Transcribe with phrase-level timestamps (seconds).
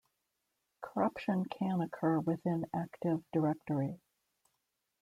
[0.81, 4.01] Corruption can occur within Active Directory.